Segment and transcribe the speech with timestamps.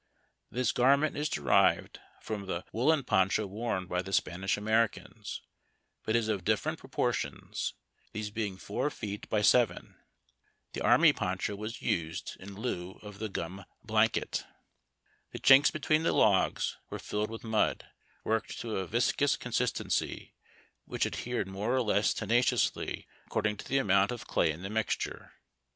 [0.49, 5.43] This garment is derived from the woollen poncho worn by the Spanish Americans,
[6.03, 7.75] but is of different proportions,
[8.11, 9.95] these being four feet by seven.
[10.73, 14.43] The army poncho was used in,,'/ lieu of the gum blanket.
[15.33, 17.85] The chinks between the logs were filled with mud,
[18.23, 20.33] worked to a viscous consistency,
[20.85, 25.33] which adhered more or less tenaciously according to the amount of clay in the mixture.